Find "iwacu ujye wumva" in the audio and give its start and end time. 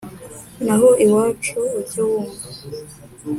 1.05-2.43